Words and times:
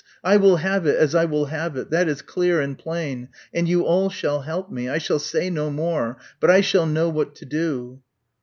I 0.23 0.35
will 0.37 0.55
have 0.55 0.87
it 0.87 0.95
as 0.97 1.13
I 1.13 1.25
will 1.25 1.45
have 1.45 1.77
it. 1.77 1.91
That 1.91 2.07
is 2.09 2.23
clear 2.23 2.59
and 2.59 2.75
plain, 2.75 3.29
and 3.53 3.69
you 3.69 3.83
all 3.85 4.09
shall 4.09 4.41
help 4.41 4.71
me. 4.71 4.89
I 4.89 4.97
shall 4.97 5.19
say 5.19 5.47
no 5.51 5.69
more. 5.69 6.17
But 6.39 6.49
I 6.49 6.61
shall 6.61 6.87
know 6.87 7.07
what 7.07 7.35
to 7.35 7.45
do." 7.45 8.01